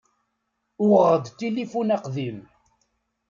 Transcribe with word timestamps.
Uɣeɣ-d 0.83 1.25
tilifun 1.37 1.89
aqdim. 1.95 2.37